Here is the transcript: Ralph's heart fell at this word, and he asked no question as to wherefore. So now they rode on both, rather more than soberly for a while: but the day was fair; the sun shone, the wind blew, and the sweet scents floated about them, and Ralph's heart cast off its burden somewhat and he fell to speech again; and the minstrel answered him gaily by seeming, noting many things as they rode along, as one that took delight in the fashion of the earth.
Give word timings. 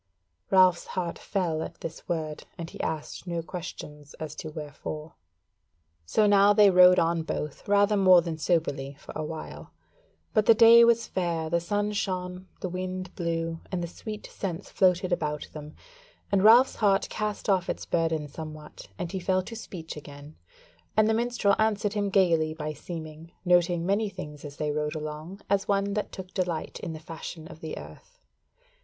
Ralph's 0.49 0.87
heart 0.97 1.19
fell 1.19 1.61
at 1.61 1.81
this 1.81 2.09
word, 2.09 2.47
and 2.57 2.71
he 2.71 2.81
asked 2.81 3.27
no 3.27 3.43
question 3.43 4.03
as 4.19 4.33
to 4.33 4.49
wherefore. 4.49 5.13
So 6.07 6.25
now 6.25 6.53
they 6.53 6.71
rode 6.71 6.97
on 6.97 7.21
both, 7.21 7.67
rather 7.67 7.95
more 7.95 8.19
than 8.23 8.39
soberly 8.39 8.95
for 8.97 9.11
a 9.15 9.23
while: 9.23 9.73
but 10.33 10.47
the 10.47 10.55
day 10.55 10.83
was 10.83 11.05
fair; 11.05 11.51
the 11.51 11.59
sun 11.59 11.91
shone, 11.91 12.47
the 12.61 12.67
wind 12.67 13.13
blew, 13.13 13.59
and 13.71 13.83
the 13.83 13.87
sweet 13.87 14.25
scents 14.25 14.71
floated 14.71 15.11
about 15.13 15.49
them, 15.53 15.75
and 16.31 16.43
Ralph's 16.43 16.77
heart 16.77 17.07
cast 17.09 17.47
off 17.47 17.69
its 17.69 17.85
burden 17.85 18.27
somewhat 18.27 18.87
and 18.97 19.11
he 19.11 19.19
fell 19.19 19.43
to 19.43 19.55
speech 19.55 19.95
again; 19.95 20.35
and 20.97 21.07
the 21.07 21.13
minstrel 21.13 21.53
answered 21.59 21.93
him 21.93 22.09
gaily 22.09 22.55
by 22.55 22.73
seeming, 22.73 23.33
noting 23.45 23.85
many 23.85 24.09
things 24.09 24.43
as 24.45 24.57
they 24.57 24.71
rode 24.71 24.95
along, 24.95 25.41
as 25.47 25.67
one 25.67 25.93
that 25.93 26.11
took 26.11 26.33
delight 26.33 26.79
in 26.79 26.93
the 26.93 26.99
fashion 26.99 27.47
of 27.47 27.59
the 27.59 27.77
earth. 27.77 28.19